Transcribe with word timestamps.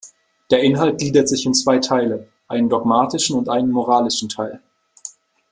Der 0.49 0.63
Inhalt 0.63 0.97
gliedert 0.97 1.29
sich 1.29 1.45
in 1.45 1.53
zwei 1.53 1.77
Teile: 1.77 2.27
einen 2.47 2.69
dogmatischen 2.69 3.37
und 3.37 3.49
einen 3.49 3.69
moralischen 3.69 4.29
Teil. 4.29 4.59